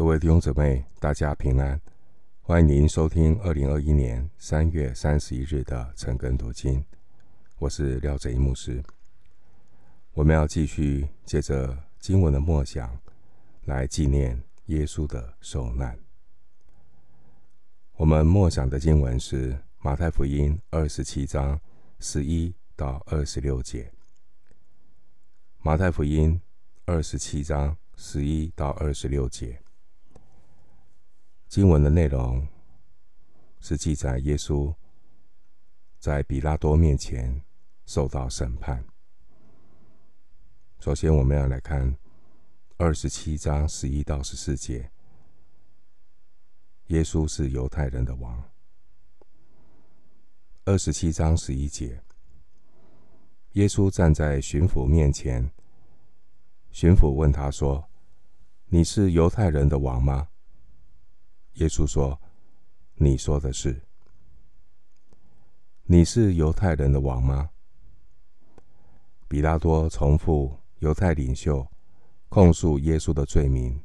[0.00, 1.78] 各位弟兄姊妹，大家平安！
[2.40, 6.82] 欢迎您收听二零二一年三月三十一日的晨更读经。
[7.58, 8.82] 我是廖哲一牧师。
[10.14, 12.98] 我们要继续借着经文的默想，
[13.66, 15.98] 来纪念耶稣的受难。
[17.96, 21.60] 我们默想的经文是马太福音二十七章
[21.98, 23.92] 十一到二十六节。
[25.58, 26.40] 马太福音
[26.86, 29.60] 二十七章十一到二十六节，
[31.50, 32.46] 经文的内容
[33.58, 34.72] 是记载耶稣
[35.98, 37.42] 在比拉多面前
[37.86, 38.86] 受到审判。
[40.78, 41.98] 首先，我们要来看
[42.76, 44.92] 二十七章十一到十四节。
[46.86, 48.40] 耶稣是犹太人的王。
[50.66, 52.00] 二十七章十一节。
[53.54, 55.50] 耶稣站在巡抚面前，
[56.70, 57.90] 巡抚问他说
[58.70, 60.28] ：“你是犹太人的王吗？”
[61.54, 62.20] 耶稣说
[62.94, 63.80] ：“你说的是。”
[65.84, 67.50] 你是犹太人的王吗？
[69.26, 71.66] 彼拉多重复犹太领袖
[72.28, 73.82] 控诉耶稣的罪名，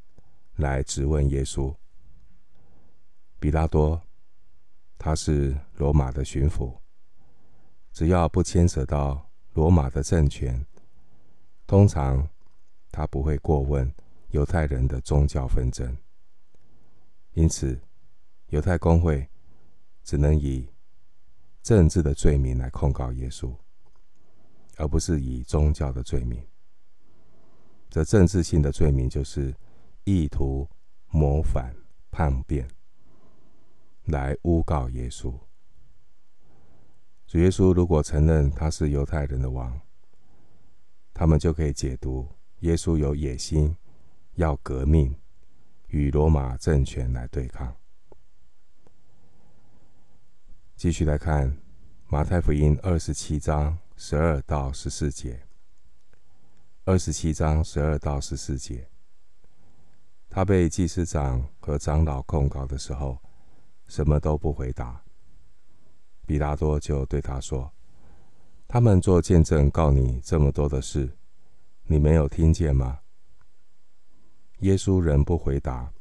[0.56, 1.76] 来质问耶稣。
[3.39, 4.00] 彼拉多，
[5.00, 6.78] 他是罗马的巡抚，
[7.92, 10.64] 只要不牵扯到罗马的政权，
[11.66, 12.28] 通常
[12.92, 13.92] 他不会过问
[14.30, 15.98] 犹太人的宗教纷争，
[17.36, 17.80] 因此
[18.47, 19.30] 犹太公会
[20.03, 20.67] 只能以
[21.61, 23.53] 政治的罪名来控告耶稣，
[24.77, 26.42] 而不是以宗教的罪名。
[27.89, 29.53] 这政治性的罪名就是
[30.05, 30.69] 意图
[31.09, 31.75] 谋反
[32.09, 32.67] 叛变，
[34.05, 35.33] 来诬告耶稣。
[37.27, 39.81] 主耶稣如果承认他是犹太人的王，
[41.14, 43.75] 他们就可以解读耶稣有野心，
[44.36, 45.17] 要革命，
[45.88, 47.75] 与罗马政权来对抗。
[50.75, 51.55] 继续来看
[52.08, 55.42] 马太福音二十七章十二到十四节。
[56.87, 58.87] 二十七章十二到十四节，
[60.30, 63.17] 他被祭司长和长老控告的时候，
[63.87, 65.02] 什么都不回答。
[66.27, 67.73] 比拉多就对他说
[68.70, 71.17] ：“他们做见证告你这么多的事，
[71.86, 72.99] 你没有听见吗？”
[74.65, 75.93] 耶稣仍不回答，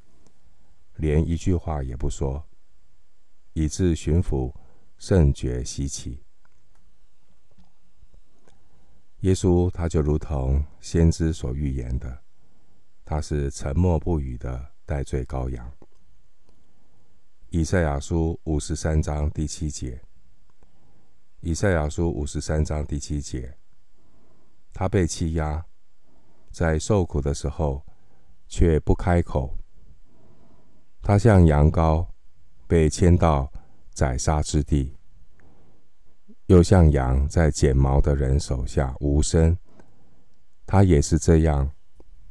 [0.97, 2.42] 连一句话也不说，
[3.52, 4.50] 以致巡抚
[4.97, 6.25] 甚觉稀奇。
[9.20, 12.22] 耶稣他就如同先知所预言的，
[13.04, 15.70] 他是沉默不语的代罪羔羊。
[17.50, 20.00] 以赛亚书五十三章第七节。
[21.41, 23.58] 以赛亚书五十三章第七节，
[24.72, 25.66] 他被欺压，
[26.50, 27.84] 在受苦的时候
[28.49, 29.56] 却不开口。
[31.03, 32.06] 他像羊羔
[32.66, 33.53] 被牵到
[33.93, 34.97] 宰杀之地，
[36.47, 39.56] 又像羊在剪毛的人手下无声。
[40.66, 41.71] 他也是这样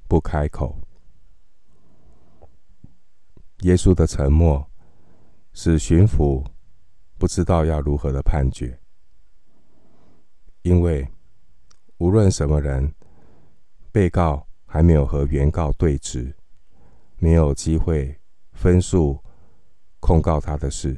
[0.07, 0.77] 不开口。
[3.59, 4.67] 耶稣的沉默
[5.53, 6.43] 使巡抚
[7.17, 8.77] 不知道要如何的判决。
[10.63, 11.07] 因为
[11.97, 12.93] 无论什么人，
[13.91, 16.35] 被告还没有和原告对质，
[17.19, 18.19] 没有机会
[18.53, 19.23] 分述
[19.99, 20.97] 控告他的事，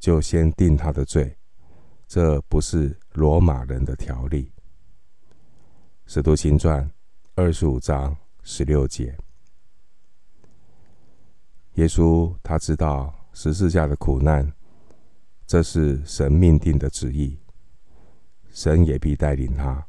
[0.00, 1.38] 就先定他的罪，
[2.08, 4.50] 这不是罗马人的条例。
[6.04, 6.90] 使徒行传
[7.36, 9.16] 二十五章十六节，
[11.74, 14.52] 耶稣他知道十字架的苦难，
[15.46, 17.38] 这是神命定的旨意。
[18.50, 19.86] 神也必带领他，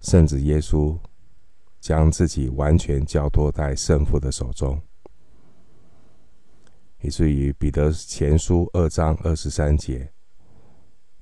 [0.00, 0.98] 甚至耶稣
[1.86, 4.82] 将自己完全交托在圣父的手中，
[7.00, 10.12] 以至于彼得前书二章二十三节，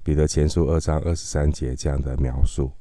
[0.02, 2.72] 彼得前书二章二十三节这样的描述：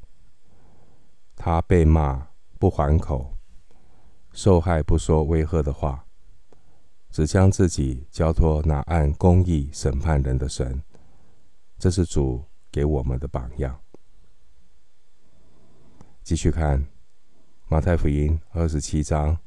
[1.36, 3.38] 他被骂不还口，
[4.32, 6.06] 受害不说威吓的话，
[7.10, 10.82] 只将自己交托那按公义审判人的神，
[11.78, 12.46] 这是主。
[12.72, 13.80] 给我们的榜样。
[16.24, 16.84] 继续看
[17.68, 19.38] 马太福音二十七章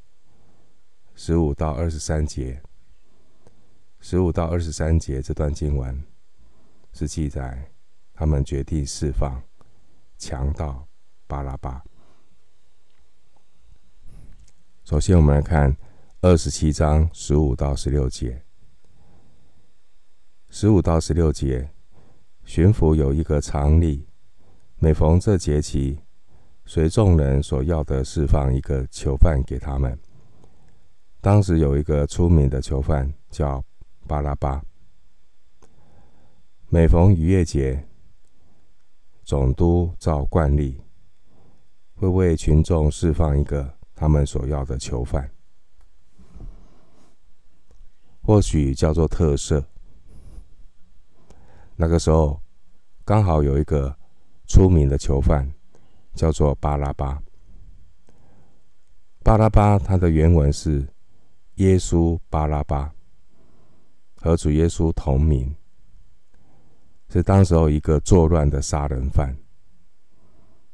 [1.15, 2.61] 十五到二十三节，
[4.01, 6.03] 十五到二十三节这段经文
[6.93, 7.71] 是记载
[8.13, 9.43] 他们决定释放
[10.19, 10.89] 强盗
[11.27, 11.85] 巴拉巴。
[14.83, 15.77] 首先，我们来看
[16.21, 18.43] 二十七章十五到十六节，
[20.49, 21.71] 十五到十六节。
[22.45, 24.07] 巡抚有一个常例，
[24.79, 25.99] 每逢这节期，
[26.69, 29.97] 随众人所要的释放一个囚犯给他们。
[31.21, 33.65] 当时有一个出名的囚犯叫
[34.07, 34.61] 巴拉巴。
[36.69, 37.87] 每逢逾越节，
[39.23, 40.81] 总督照惯例
[41.95, 45.31] 会为群众释放一个他们所要的囚犯，
[48.23, 49.65] 或许叫做特赦。
[51.77, 52.41] 那个时候
[53.05, 53.97] 刚好有一个
[54.49, 55.53] 出名的囚犯，
[56.17, 57.23] 叫做巴拉巴。
[59.23, 60.89] 巴拉巴，他的原文是
[61.57, 62.93] 耶稣巴拉巴，
[64.17, 65.55] 和主耶稣同名，
[67.09, 69.37] 是当时候一个作乱的杀人犯。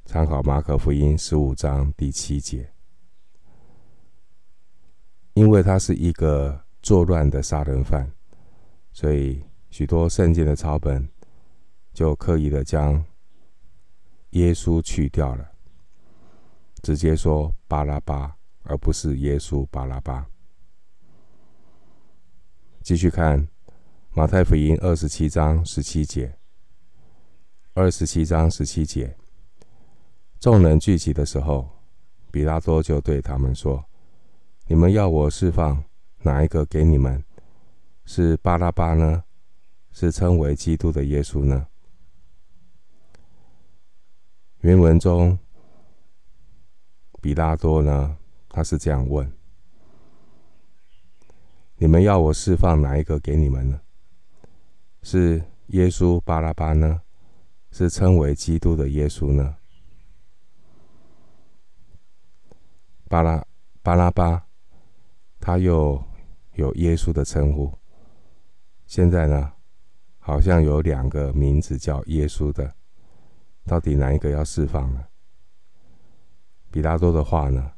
[0.04, 2.70] 参考马可福音十五章第七节，
[5.34, 8.12] 因为他是一个作乱的杀人犯，
[8.92, 11.08] 所以许多圣经的抄本
[11.94, 13.02] 就刻意的将
[14.32, 15.52] 耶稣去掉了，
[16.82, 18.36] 直接说巴拉巴。
[18.64, 20.24] 而不是耶稣巴拉巴。
[22.80, 23.48] 继续看
[24.14, 26.38] 马太福音二十七章十七节。
[27.74, 29.16] 二十七章十七节，
[30.38, 31.68] 众人聚集的时候，
[32.30, 33.84] 比拉多就对他们说
[34.68, 35.82] ：“你们要我释放
[36.18, 37.24] 哪一个给你们？
[38.04, 39.24] 是巴拉巴呢？
[39.90, 41.66] 是称为基督的耶稣呢？”
[44.62, 45.36] 原文中，
[47.20, 48.16] 比拉多呢？
[48.48, 49.32] 他是这样问
[51.78, 53.80] ：“你们要我释放哪一个给你们呢？
[55.02, 57.02] 是耶稣巴拉巴呢？
[57.72, 59.56] 是称为基督的耶稣呢？
[63.08, 63.44] 巴拉
[63.82, 64.46] 巴拉巴，
[65.40, 66.00] 他又
[66.54, 67.76] 有耶稣的称呼。
[68.86, 69.54] 现在呢，
[70.20, 72.76] 好像有两个名字叫耶稣的，
[73.66, 75.04] 到底哪一个要释放呢？
[76.70, 77.72] 比拉多的话呢？”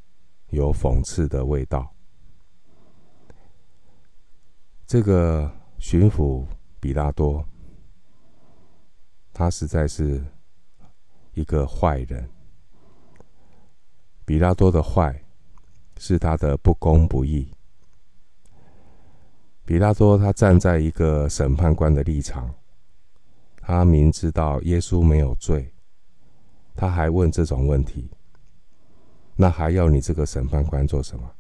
[0.51, 1.93] 有讽刺的味道。
[4.87, 6.47] 这个巡抚
[6.79, 7.45] 比拉多，
[9.33, 10.25] 他实在是
[11.33, 12.31] 一个坏人。
[14.25, 15.25] 比拉多的坏，
[15.97, 17.53] 是他的不公不义。
[19.65, 22.55] 比拉多他站在一个审判官的立场，
[23.57, 25.74] 他明知道耶稣没有罪，
[26.75, 28.11] 他还问这种问题。
[29.37, 31.35] 那还要你这个审判官做什么？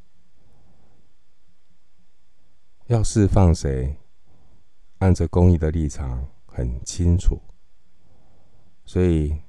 [2.86, 3.96] 要释放谁？
[4.98, 7.40] 按着公义的立场很清楚，
[8.84, 9.42] 所以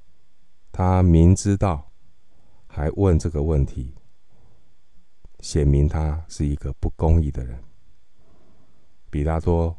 [0.72, 1.92] 他明知道
[2.68, 3.96] 还问这个问题，
[5.40, 7.64] 显明他是一个不公义的人。
[9.10, 9.78] 比拉多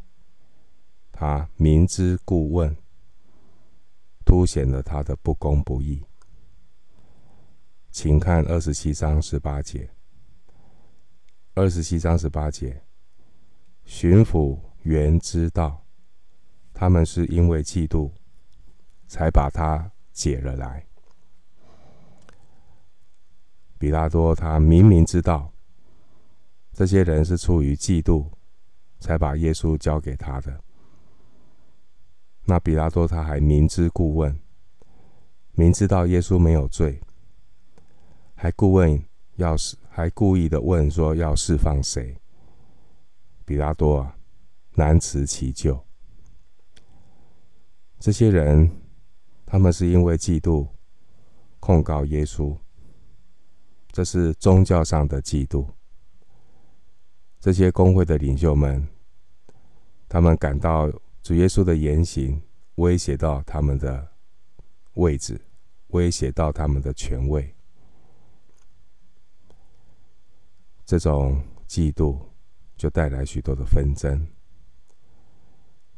[1.12, 2.74] 他明知故问，
[4.26, 6.04] 凸显了他的不公不义。
[7.90, 9.88] 请看二十七章十八节。
[11.54, 12.82] 二十七章十八节，
[13.86, 15.82] 巡抚原知道
[16.74, 18.10] 他们是因为嫉妒，
[19.08, 20.86] 才把他解了来。
[23.78, 25.50] 比拉多他明明知道
[26.74, 28.30] 这些人是出于嫉妒，
[29.00, 30.62] 才把耶稣交给他的。
[32.48, 34.38] 那比拉多他还明知故问，
[35.52, 37.00] 明知道耶稣没有罪。
[38.36, 39.02] 还故问
[39.34, 42.16] 要释，还故意的问说要释放谁？
[43.44, 44.16] 比拉多啊，
[44.74, 45.84] 难辞其咎。
[47.98, 48.70] 这些人，
[49.44, 50.68] 他们是因为嫉妒
[51.58, 52.56] 控告耶稣，
[53.90, 55.66] 这是宗教上的嫉妒。
[57.40, 58.86] 这些公会的领袖们，
[60.08, 60.88] 他们感到
[61.26, 62.40] 主耶稣的言行
[62.76, 64.12] 威胁到他们的
[64.94, 65.40] 位置，
[65.88, 67.52] 威胁到他们的权位。
[70.84, 72.16] 这种嫉妒
[72.76, 74.24] 就带来许多的纷争。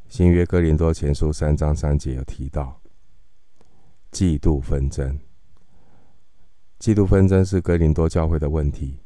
[0.09, 2.81] 新约哥林多前书三章三节有提到，
[4.11, 5.21] 嫉妒纷争。
[6.81, 8.97] 嫉妒纷争是哥林多教会的问题。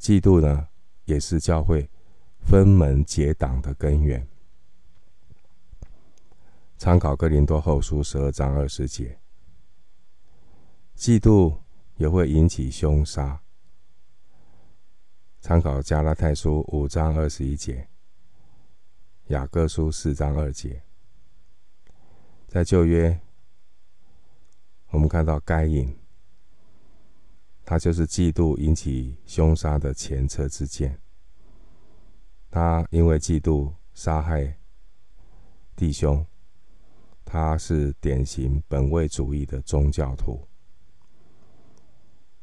[0.00, 0.66] 嫉妒呢，
[1.04, 1.88] 也是教会
[2.40, 4.26] 分门结党的根源。
[6.78, 9.18] 参考哥林多后书十二章二十节，
[10.94, 11.56] 嫉妒
[11.96, 13.40] 也会引起凶杀。
[15.40, 17.88] 参考加拉太书五章二十一节，
[19.28, 20.82] 雅各书四章二节。
[22.46, 23.18] 在旧约，
[24.90, 25.98] 我们看到该隐，
[27.64, 31.00] 他就是嫉妒引起凶杀的前车之鉴。
[32.50, 34.58] 他因为嫉妒杀害
[35.74, 36.24] 弟兄，
[37.26, 40.40] 他是典型本位主义的宗教徒。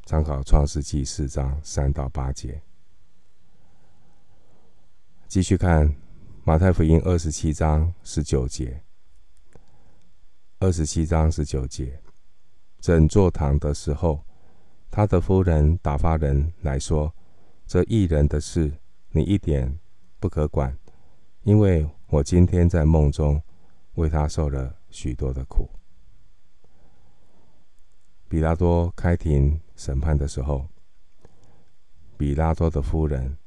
[0.06, 2.62] 参考创世记四章三到八节。
[5.30, 5.96] 继续看
[6.44, 8.84] 马太福音二十七章十九节。
[10.60, 12.00] 二十七章十九节，
[12.80, 14.24] 整座堂的时候，
[14.92, 17.14] 他的夫人打发人来说
[17.66, 18.72] ：“这义人的事，
[19.12, 19.80] 你一点
[20.20, 20.78] 不可管，
[21.44, 23.42] 因为我今天在梦中
[23.96, 25.70] 为他受了许多的苦。”
[28.28, 30.68] 比拉多开庭审判的时候，
[32.18, 33.38] 比拉多的夫人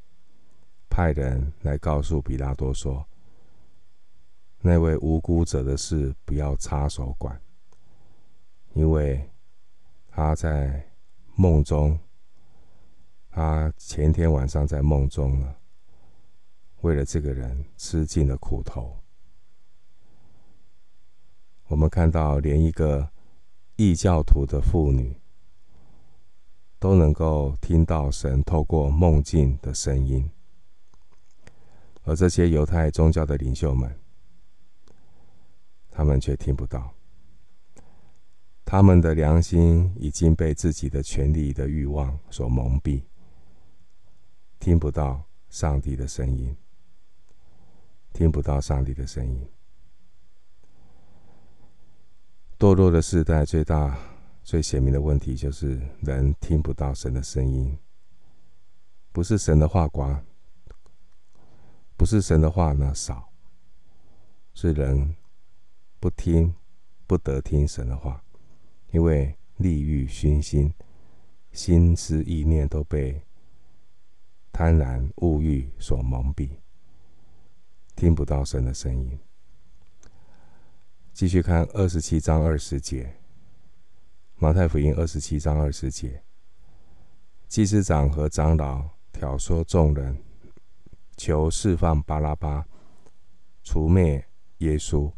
[0.88, 3.04] 派人来告诉比拉多说
[4.62, 7.40] ：“那位无辜者的事不要插手管，
[8.74, 9.28] 因为
[10.08, 10.88] 他在
[11.34, 11.98] 梦中，
[13.28, 15.56] 他前天晚上在梦中呢，
[16.82, 18.96] 为了这个人吃尽了苦头。
[21.68, 23.08] 我们看到连一个。”
[23.78, 25.20] 异教徒的妇女
[26.78, 30.30] 都能够听到神透过梦境的声音，
[32.02, 33.94] 而这些犹太宗教的领袖们，
[35.90, 36.90] 他们却听不到。
[38.64, 43.02] 他们的良心已经被自己的权力的欲望所蒙蔽，
[44.58, 46.56] 听不到上帝的声音，
[48.14, 49.46] 听不到上帝的声音。
[52.58, 53.98] 堕落的时代，最大、
[54.42, 57.76] 最显明的问题就是人听不到神的声音。
[59.12, 60.22] 不是神的话寡，
[61.98, 63.28] 不是神的话呢少，
[64.54, 65.14] 是人
[66.00, 66.54] 不听、
[67.06, 68.24] 不得听神的话，
[68.90, 70.72] 因为利欲熏心，
[71.52, 73.22] 心思意念都被
[74.50, 76.48] 贪婪物欲所蒙蔽，
[77.94, 79.18] 听不到神的声音。
[81.16, 83.16] 继续看二十七章二十节，
[84.34, 86.22] 马太福音二十七章二十节，
[87.48, 90.22] 祭司长和长老挑唆众人，
[91.16, 92.66] 求释放巴拉巴，
[93.62, 94.26] 除灭
[94.58, 95.10] 耶稣。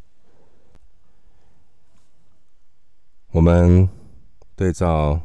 [3.33, 3.88] 我们
[4.55, 5.21] 对照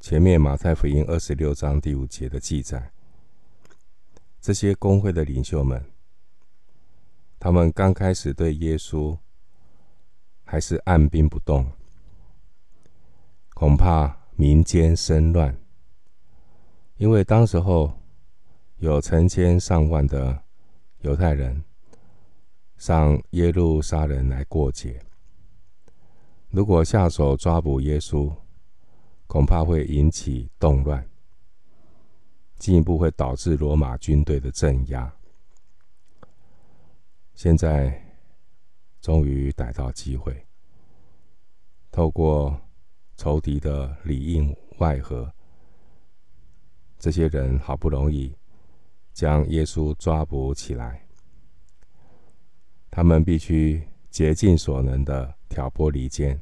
[0.00, 2.90] 前面马太福音二十六章第五节的记载，
[4.40, 5.88] 这些公会的领袖们，
[7.38, 9.16] 他们刚开始对耶稣。
[10.54, 11.68] 还是按兵不动，
[13.54, 15.52] 恐怕民间生乱，
[16.96, 17.92] 因为当时候
[18.76, 20.44] 有成千上万的
[21.00, 21.64] 犹太人
[22.76, 25.02] 上耶路撒冷来过节。
[26.50, 28.32] 如果下手抓捕耶稣，
[29.26, 31.04] 恐怕会引起动乱，
[32.60, 35.12] 进一步会导致罗马军队的镇压。
[37.34, 38.00] 现在。
[39.00, 40.43] 终于逮到机会，
[41.94, 42.60] 透过
[43.16, 45.32] 仇敌的里应外合，
[46.98, 48.34] 这些人好不容易
[49.12, 51.06] 将耶稣抓捕起来，
[52.90, 56.40] 他们必须竭尽所能的挑拨离间，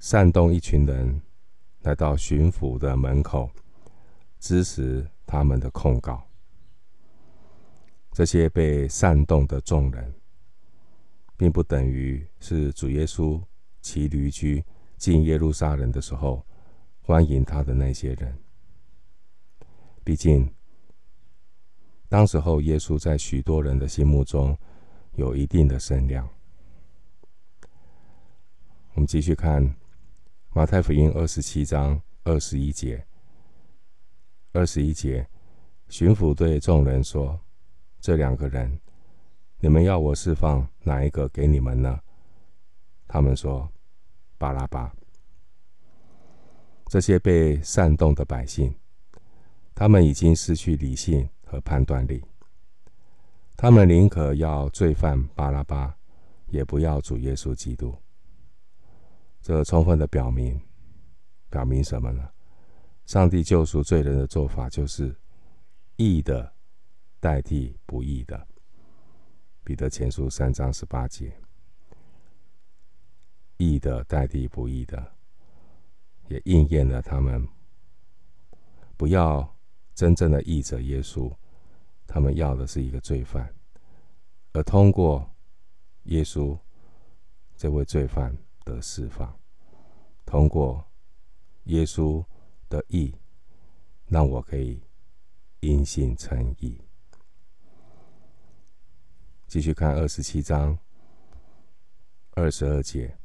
[0.00, 1.22] 煽动一群人
[1.82, 3.48] 来到巡抚的门口，
[4.40, 6.26] 支持他们的控告。
[8.10, 10.12] 这些被煽动的众人。
[11.38, 13.38] 并不等于是主耶稣
[13.86, 14.64] 骑驴驹
[14.96, 16.44] 进耶路撒冷的时候
[17.02, 18.36] 欢迎他的那些人。
[20.02, 20.52] 毕竟，
[22.08, 24.58] 当时候耶稣在许多人的心目中
[25.12, 26.28] 有一定的声量。
[28.94, 29.72] 我们继续看
[30.52, 33.06] 马太福音二十七章二十一节。
[34.52, 35.24] 二十一节，
[35.88, 37.38] 巡抚对众人说
[38.00, 38.80] ：“这两个人。”
[39.60, 42.00] 你们要我释放哪一个给你们呢？
[43.06, 43.70] 他们说
[44.38, 44.94] ：“巴拉巴。”
[46.88, 48.74] 这些被煽动的百姓，
[49.74, 52.24] 他们已经失去理性和判断力，
[53.56, 55.96] 他们宁可要罪犯巴拉巴，
[56.46, 57.94] 也不要主耶稣基督。
[59.42, 60.60] 这充分的表明，
[61.50, 62.28] 表明什么呢？
[63.04, 65.14] 上帝救赎罪人的做法，就是
[65.96, 66.52] 义的
[67.20, 68.46] 代替不义的。
[69.64, 71.36] 彼得前书三章十八节，
[73.56, 75.12] 义的代替不义的，
[76.28, 77.46] 也应验了他们
[78.96, 79.56] 不要
[79.94, 81.34] 真正的义者耶稣，
[82.06, 83.54] 他们要的是一个罪犯，
[84.52, 85.30] 而通过
[86.04, 86.58] 耶稣
[87.56, 89.38] 这位罪犯得释放，
[90.24, 90.84] 通过
[91.64, 92.24] 耶稣
[92.68, 93.14] 的义，
[94.06, 94.82] 让我可以
[95.60, 96.80] 因信称义。
[99.46, 100.78] 继续看二十七章
[102.32, 103.16] 二十二节，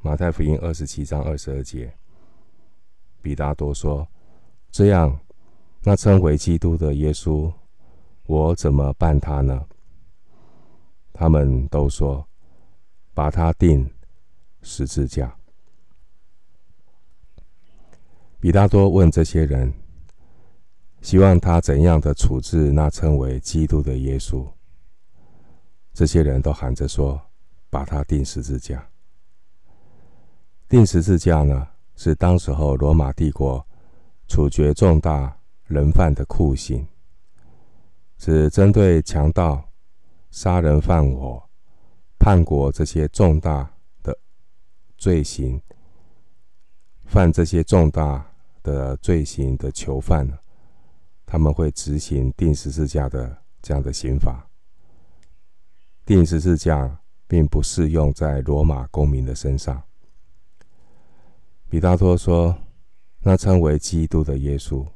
[0.00, 1.92] 马太福音二十七章二十二节，
[3.20, 4.06] 比拉多说
[4.70, 5.18] ：“这样，
[5.82, 7.52] 那称为基督的耶稣，
[8.26, 9.66] 我怎么办他呢？”
[11.12, 12.24] 他们都说
[13.12, 13.90] ：“把他钉
[14.62, 15.36] 十字架。”
[18.38, 19.74] 比拉多问这些人，
[21.02, 24.46] 希望他怎样的处置那称为基督的耶稣。
[25.92, 27.20] 这些人都喊着说
[27.68, 28.88] ：“把他钉十字架。”
[30.68, 33.66] 钉十字架呢，是当时候罗马帝国
[34.26, 35.34] 处决重大
[35.64, 36.86] 人犯的酷刑，
[38.18, 39.66] 是针对强盗、
[40.30, 41.42] 杀人放火、
[42.18, 43.72] 叛国这些重大
[44.02, 44.14] 的
[44.98, 45.58] 罪行，
[47.06, 48.30] 犯这些重大
[48.62, 50.28] 的罪行的囚犯，
[51.24, 54.46] 他们会执行钉十字架的这样的刑罚。
[56.04, 59.82] 钉十字架并不适用在罗马公民的身上。
[61.70, 62.56] 比拉多说
[63.20, 64.86] ：“那称为基督的耶稣，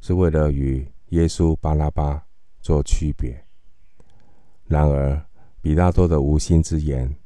[0.00, 2.24] 是为了与耶稣巴拉巴
[2.60, 3.44] 做区别。”
[4.64, 5.26] 然而，
[5.60, 7.16] 比拉多的无心之言，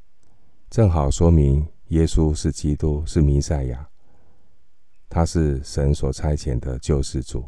[0.71, 3.87] 正好说明耶稣是基督，是弥赛亚，
[5.07, 7.45] 他是神所差遣的救世主。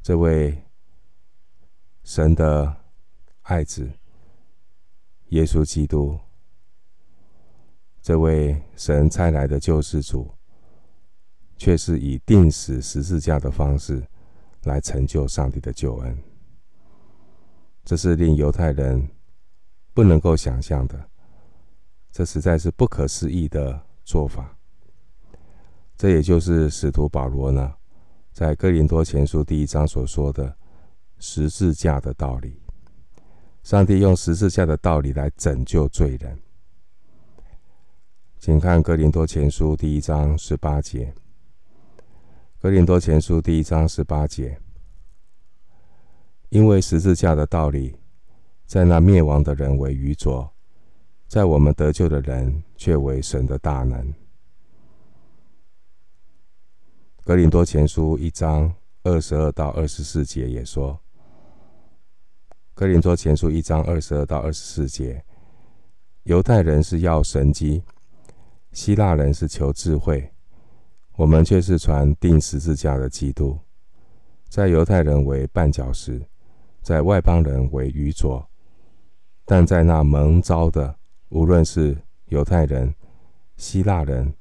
[0.00, 0.64] 这位
[2.04, 2.74] 神的
[3.42, 3.90] 爱子，
[5.28, 6.18] 耶稣基督。
[8.02, 10.28] 这位神差来的救世主，
[11.56, 14.04] 却是以钉死十字架的方式
[14.64, 16.18] 来成就上帝的救恩。
[17.84, 19.08] 这是令犹太人
[19.94, 21.08] 不能够想象的，
[22.10, 24.56] 这实在是不可思议的做法。
[25.96, 27.72] 这也就是使徒保罗呢，
[28.32, 30.56] 在哥林多前书第一章所说的
[31.20, 32.60] 十字架的道理。
[33.62, 36.36] 上帝用十字架的道理来拯救罪人。
[38.42, 41.14] 请看《哥林多前书》第一章十八节，
[42.58, 44.58] 《哥林多前书》第一章十八节，
[46.48, 47.94] 因为十字架的道理，
[48.66, 50.52] 在那灭亡的人为愚拙，
[51.28, 54.04] 在我们得救的人却为神的大能。
[57.22, 58.74] 《哥林多前书》一章
[59.04, 60.98] 二十二到二十四节也说，
[62.74, 65.24] 《哥林多前书》一章二十二到二十四节，
[66.24, 67.84] 犹太人是要神迹。
[68.72, 70.32] 希腊人是求智慧，
[71.16, 73.58] 我们却是传钉十字架的基督，
[74.48, 76.20] 在犹太人为绊脚石，
[76.80, 78.48] 在外邦人为愚拙，
[79.44, 80.96] 但在那蒙召的，
[81.28, 82.94] 无论是犹太人、
[83.58, 84.34] 希腊人，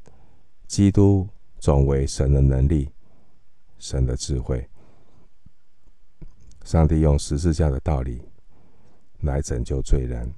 [0.65, 1.27] 基督
[1.59, 2.89] 总为神的能力、
[3.77, 4.65] 神的智慧。
[6.63, 8.21] 上帝用十字架的道理
[9.19, 10.33] 来拯救罪人，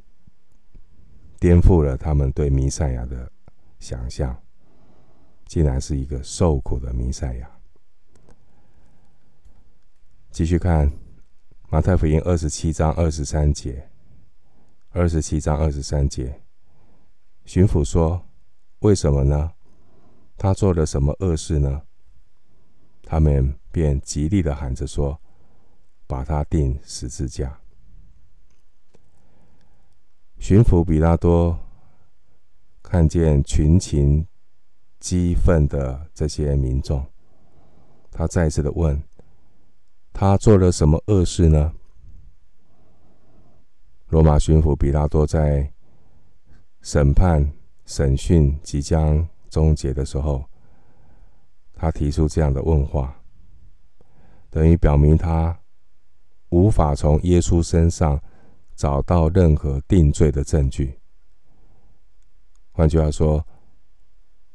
[1.39, 3.31] 颠覆了他们对弥赛亚的。
[3.83, 4.41] 想象，
[5.45, 7.51] 竟然是一个受苦的弥赛亚。
[10.31, 10.89] 继续看
[11.69, 13.89] 马太福音二十七章二十三节，
[14.91, 16.41] 二十七章二十三节，
[17.43, 18.25] 巡抚说
[18.79, 19.51] ：“为什么呢？
[20.37, 21.81] 他做了什么恶事呢？”
[23.03, 25.19] 他们便极力的喊着说
[26.07, 27.59] ：“把他钉十字架。”
[30.39, 31.59] 巡抚比拉多。
[32.93, 34.23] 看见群情
[34.99, 37.03] 激愤的这些民众，
[38.11, 39.01] 他再次的问
[40.13, 41.73] ：“他做了什么恶事呢？”
[44.09, 45.73] 罗马巡抚比拉多在
[46.81, 47.51] 审判
[47.87, 50.45] 审讯即将终结的时候，
[51.73, 53.19] 他提出这样的问话，
[54.51, 55.59] 等于表明他
[56.49, 58.21] 无法从耶稣身上
[58.75, 60.99] 找到任何定罪的证据。
[62.73, 63.45] 换句话说，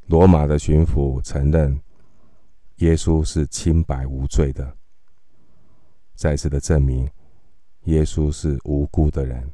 [0.07, 1.81] 罗马的巡抚承认
[2.79, 4.77] 耶稣是清白无罪的，
[6.15, 7.09] 再次的证明
[7.85, 9.49] 耶稣是无辜的人。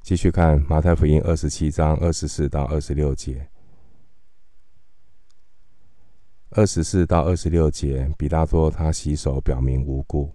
[0.00, 3.48] 继续看马太福音二十七章二十四到二十六节，
[6.50, 10.32] 二十四到二十六节，比拉多他洗手表明无辜。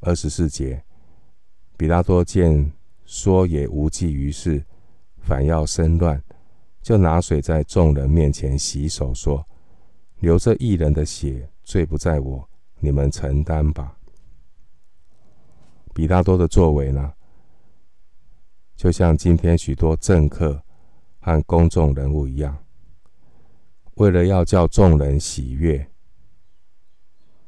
[0.00, 0.84] 二十四节，
[1.76, 2.77] 比拉多见。
[3.08, 4.62] 说也无济于事，
[5.16, 6.22] 反要生乱，
[6.82, 9.48] 就拿水在众人面前洗手，说
[10.20, 12.46] ：“流这义人的血，罪不在我，
[12.80, 13.96] 你们承担吧。”
[15.94, 17.14] 比大多的作为呢，
[18.76, 20.62] 就像今天许多政客
[21.18, 22.62] 和公众人物一样，
[23.94, 25.90] 为了要叫众人喜悦，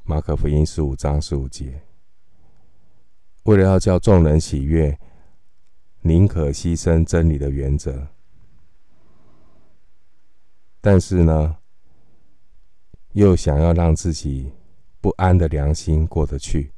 [0.05, 1.83] 马可福音十五章十五节，
[3.43, 4.99] 为了要叫众人喜悦。
[6.03, 8.09] 宁可牺牲真理的原则，
[10.81, 11.59] 但是呢，
[13.13, 14.51] 又想要让自己
[15.01, 16.73] 不安的良心过得去，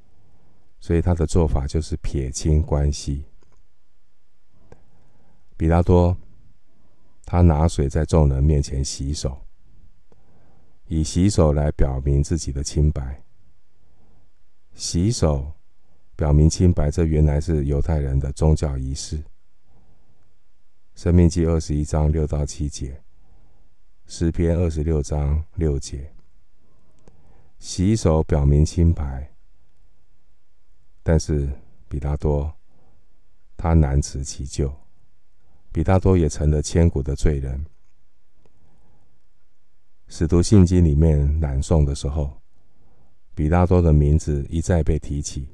[0.80, 3.24] 所以他的做法就是撇清关系。
[5.56, 6.16] 比拉多，
[7.24, 9.46] 他拿水在众人面前洗手，
[10.88, 13.22] 以洗手来表明自己的清白。
[14.74, 15.52] 洗手
[16.16, 19.22] 表明清白，这原来是犹太人的宗教仪式。
[20.94, 23.02] 申命记二十一章六到七节，
[24.06, 26.12] 诗篇二十六章六节，
[27.58, 29.32] 洗手表明清白。
[31.02, 31.50] 但是
[31.88, 32.54] 比拉多
[33.56, 34.72] 他难辞其咎，
[35.72, 37.64] 比拉多也成了千古的罪人。
[40.06, 42.40] 使徒信经里面朗诵的时候，
[43.34, 45.48] 比拉多的名字一再被提起，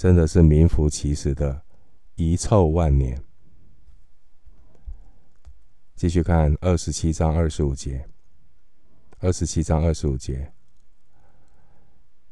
[0.00, 1.60] 真的是名副其实的
[2.14, 3.22] 遗臭万年。
[5.94, 8.08] 继续看二十七章二十五节。
[9.18, 10.54] 二十七章二十五节，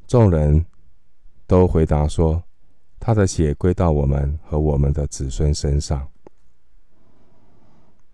[0.06, 0.64] 众人
[1.46, 2.42] 都回答说
[2.98, 6.10] ：“他的血归到我们和我们的子孙身上。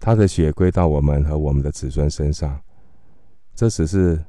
[0.00, 2.60] 他的血归到我们和我们的子孙身上。”
[3.54, 4.24] 这只是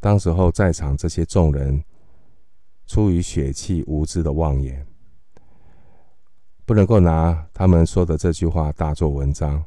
[0.00, 1.84] 当时候在场这些众人
[2.88, 4.84] 出于血气无知的妄言，
[6.64, 9.62] 不能够拿他们说的这句话大做文章。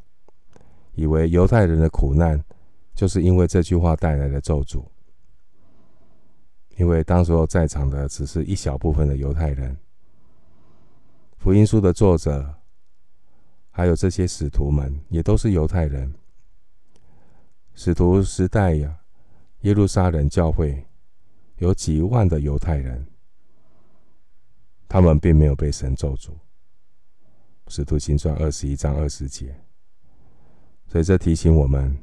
[0.96, 2.44] 以为犹太人的苦难
[2.94, 4.84] 就是因为这句话带来的咒诅，
[6.78, 9.78] 因为当时候在场的只是一小部分的犹太人。
[11.38, 12.56] 福音书的作者
[13.70, 16.12] 还有这些使徒们也都是犹太人。
[17.74, 18.98] 使徒时代呀，
[19.62, 20.86] 耶路撒冷教会
[21.58, 23.08] 有几万的犹太人，
[24.92, 26.32] 他们并没有被神咒诅。
[27.70, 29.56] 使徒行传二十一章二十节。
[30.86, 31.98] 所以这提醒我们，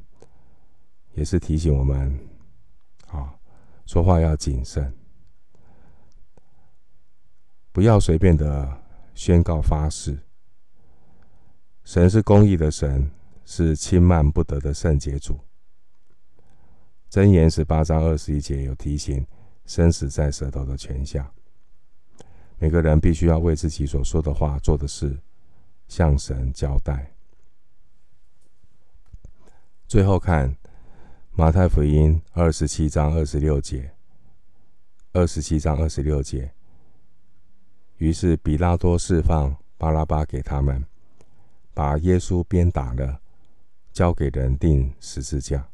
[1.12, 2.18] 也是提醒我们，
[3.08, 3.38] 啊，
[3.84, 4.90] 说话要谨慎，
[7.72, 8.82] 不要随便的
[9.14, 10.18] 宣告发誓。
[11.84, 13.10] 神是公义的神，
[13.44, 15.38] 是轻慢不得的圣洁主。
[17.10, 19.26] 箴言十八章二十一节有提醒：
[19.66, 21.30] 生死在舌头的权下。
[22.58, 25.16] 每个人必须要为自己所说的话、做的事，
[25.86, 27.14] 向神交代。
[29.86, 30.56] 最后看
[31.32, 33.92] 马太福音二十七章二十六节，
[35.12, 36.52] 二十七章二十六节。
[37.98, 40.84] 于是比拉多释放巴拉巴给他们，
[41.74, 43.20] 把耶稣鞭打了，
[43.92, 45.68] 交给人钉十字架。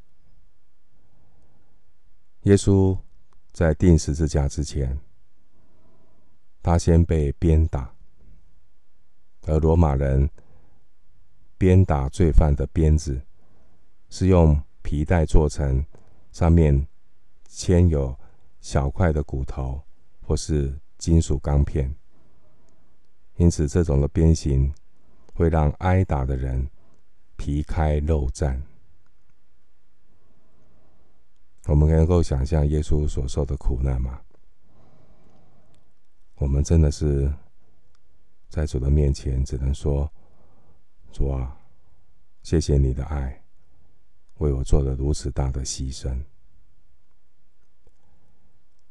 [2.43, 2.97] 耶稣
[3.53, 4.99] 在钉十字架之前，
[6.65, 7.95] 他先被鞭打，
[9.43, 10.31] 而罗马人
[11.59, 13.21] 鞭打罪犯的鞭子。
[14.09, 15.85] 是用皮带做成，
[16.33, 16.87] 上面
[17.47, 18.19] 嵌有
[18.61, 19.83] 小块的骨头
[20.23, 21.95] 或是金属钢片，
[23.37, 24.73] 因此这种的鞭刑
[25.35, 26.71] 会让挨打的人
[27.37, 28.59] 皮开肉绽。
[31.67, 34.24] 我们能够想象耶稣所受的苦难吗？
[36.37, 37.33] 我们真的是
[38.49, 40.11] 在主的面前，只能说：
[41.13, 41.57] 主啊，
[42.43, 43.43] 谢谢你的爱。
[44.39, 46.25] 为我做了如此大的牺牲。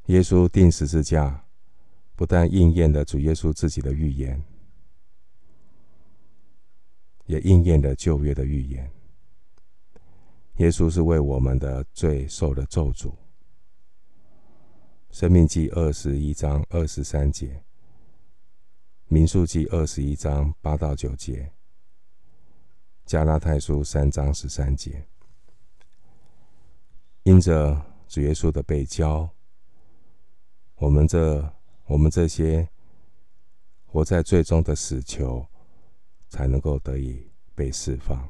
[0.06, 1.46] 耶稣钉十字架，
[2.16, 4.42] 不但应验了主耶稣自己的预言，
[7.26, 8.90] 也应验了旧约的预言。
[10.58, 13.14] 耶稣是为我们的罪受了咒诅。
[15.14, 17.64] 生命记二十一章二十三节，
[19.06, 21.52] 民数记二十一章八到九节，
[23.06, 25.06] 加拉太书三章十三节。
[27.22, 29.30] 因着主耶稣的被交，
[30.78, 31.48] 我们这
[31.86, 32.68] 我们这些
[33.86, 35.46] 活在最终的死囚，
[36.28, 38.28] 才能够得以被释放。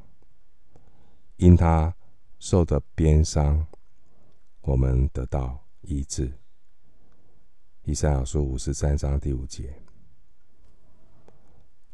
[1.38, 1.96] 因他
[2.39, 3.65] 受的鞭伤，
[4.63, 6.30] 我们得到医治。
[7.86, 9.74] 以赛亚书五十三章第五节。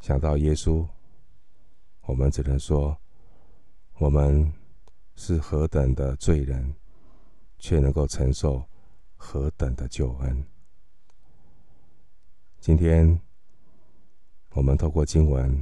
[0.02, 0.88] 想到耶稣，
[2.02, 2.97] 我们只能说，
[3.97, 4.54] 我们
[5.15, 6.73] 是何等的罪人。
[7.62, 8.63] 却能够承受
[9.17, 10.45] 何等的救恩！
[12.62, 13.19] 今天，
[14.52, 15.62] 我们透过经文，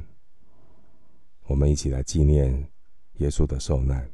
[1.46, 2.70] 我们一起来纪念
[3.14, 4.08] 耶稣的受难。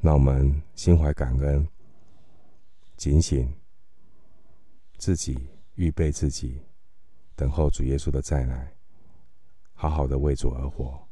[0.00, 1.66] 让我们心怀感恩，
[2.96, 3.52] 警醒
[5.02, 6.60] 自己，预备自己，
[7.34, 8.72] 等候主耶稣的再来，
[9.74, 11.08] 好好的为主而活，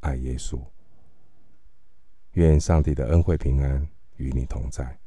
[0.00, 0.60] 爱耶稣。
[2.32, 3.86] 愿上帝的恩惠平安。
[4.16, 4.98] 与你同在。